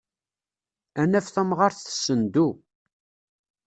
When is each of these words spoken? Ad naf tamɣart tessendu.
Ad 1.01 1.07
naf 1.11 1.27
tamɣart 1.29 1.77
tessendu. 1.81 2.47